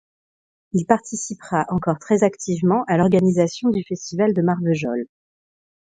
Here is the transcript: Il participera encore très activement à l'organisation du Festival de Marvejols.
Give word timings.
Il 0.71 0.87
participera 0.87 1.67
encore 1.69 1.99
très 1.99 2.23
activement 2.23 2.83
à 2.87 2.97
l'organisation 2.97 3.69
du 3.69 3.83
Festival 3.87 4.33
de 4.33 4.41
Marvejols. 4.41 5.05